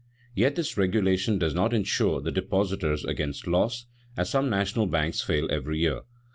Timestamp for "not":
1.53-1.75